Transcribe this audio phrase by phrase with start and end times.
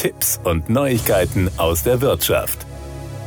[0.00, 2.64] Tipps und Neuigkeiten aus der Wirtschaft.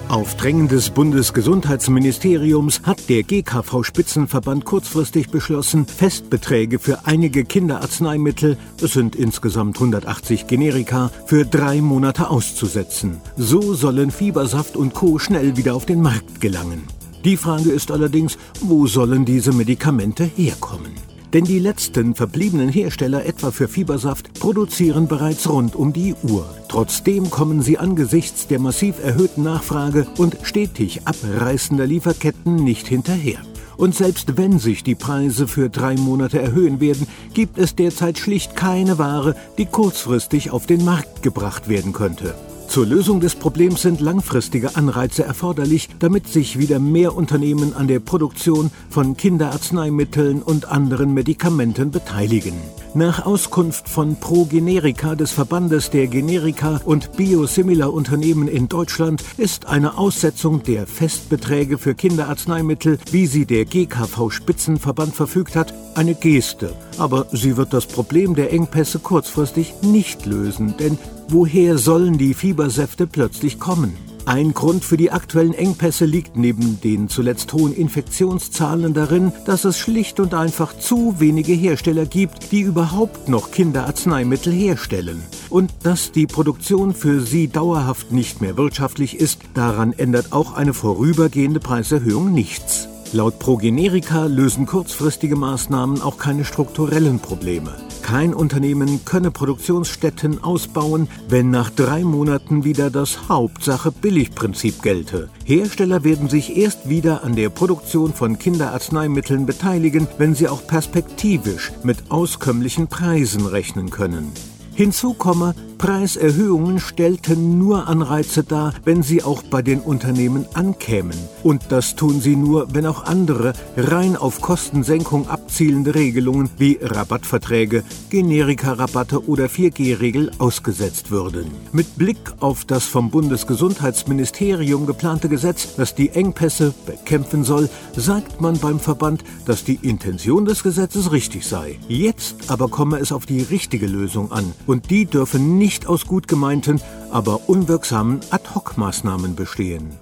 [0.09, 9.15] Auf Drängen des Bundesgesundheitsministeriums hat der GKV-Spitzenverband kurzfristig beschlossen, Festbeträge für einige Kinderarzneimittel, es sind
[9.15, 13.21] insgesamt 180 Generika, für drei Monate auszusetzen.
[13.37, 15.19] So sollen Fiebersaft und Co.
[15.19, 16.87] schnell wieder auf den Markt gelangen.
[17.23, 21.12] Die Frage ist allerdings, wo sollen diese Medikamente herkommen?
[21.33, 26.47] Denn die letzten verbliebenen Hersteller etwa für Fiebersaft produzieren bereits rund um die Uhr.
[26.69, 33.39] Trotzdem kommen sie angesichts der massiv erhöhten Nachfrage und stetig abreißender Lieferketten nicht hinterher.
[33.77, 38.55] Und selbst wenn sich die Preise für drei Monate erhöhen werden, gibt es derzeit schlicht
[38.55, 42.35] keine Ware, die kurzfristig auf den Markt gebracht werden könnte.
[42.73, 47.99] Zur Lösung des Problems sind langfristige Anreize erforderlich, damit sich wieder mehr Unternehmen an der
[47.99, 52.55] Produktion von Kinderarzneimitteln und anderen Medikamenten beteiligen.
[52.95, 60.63] Nach Auskunft von ProGenerika des Verbandes der Generika und Biosimilar-Unternehmen in Deutschland ist eine Aussetzung
[60.63, 66.73] der Festbeträge für Kinderarzneimittel, wie sie der GKV-Spitzenverband verfügt hat, eine Geste.
[66.97, 73.07] Aber sie wird das Problem der Engpässe kurzfristig nicht lösen, denn woher sollen die Fiebersäfte
[73.07, 73.95] plötzlich kommen?
[74.25, 79.77] Ein Grund für die aktuellen Engpässe liegt neben den zuletzt hohen Infektionszahlen darin, dass es
[79.77, 85.21] schlicht und einfach zu wenige Hersteller gibt, die überhaupt noch Kinderarzneimittel herstellen.
[85.49, 90.73] Und dass die Produktion für sie dauerhaft nicht mehr wirtschaftlich ist, daran ändert auch eine
[90.73, 92.82] vorübergehende Preiserhöhung nichts.
[93.13, 97.77] Laut Progenerika lösen kurzfristige Maßnahmen auch keine strukturellen Probleme.
[98.01, 105.29] Kein Unternehmen könne Produktionsstätten ausbauen, wenn nach drei Monaten wieder das Hauptsache-Billig-Prinzip gelte.
[105.45, 111.71] Hersteller werden sich erst wieder an der Produktion von Kinderarzneimitteln beteiligen, wenn sie auch perspektivisch
[111.83, 114.31] mit auskömmlichen Preisen rechnen können.
[114.73, 115.53] Hinzu komme,
[115.83, 121.17] Preiserhöhungen stellten nur Anreize dar, wenn sie auch bei den Unternehmen ankämen.
[121.43, 127.83] Und das tun sie nur, wenn auch andere, rein auf Kostensenkung abzielende Regelungen wie Rabattverträge,
[128.09, 131.51] Generika-Rabatte oder 4G-Regel ausgesetzt würden.
[131.73, 138.57] Mit Blick auf das vom Bundesgesundheitsministerium geplante Gesetz, das die Engpässe bekämpfen soll, sagt man
[138.57, 141.77] beim Verband, dass die Intention des Gesetzes richtig sei.
[141.89, 145.39] Jetzt aber komme es auf die richtige Lösung an und die dürfe
[145.73, 146.79] nicht aus gut gemeinten,
[147.09, 149.97] aber unwirksamen Ad-hoc-Maßnahmen bestehen.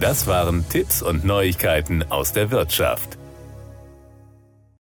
[0.00, 3.17] Das waren Tipps und Neuigkeiten aus der Wirtschaft.